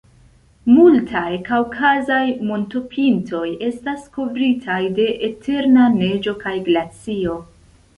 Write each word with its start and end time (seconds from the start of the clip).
Multaj 0.69 1.29
kaŭkazaj 1.49 2.23
montopintoj 2.53 3.45
estas 3.71 4.11
kovritaj 4.19 4.83
de 5.01 5.09
eterna 5.33 5.89
neĝo 6.03 6.39
kaj 6.47 6.61
glacio. 6.71 7.43